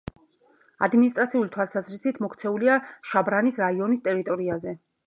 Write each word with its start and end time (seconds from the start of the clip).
ადმინისტრაციული 0.87 1.53
თვალსაზრისით 1.57 2.19
მოქცეულია 2.27 2.81
შაბრანის 3.13 3.63
რაიონის 3.67 4.07
ტერიტორიაზე. 4.11 4.79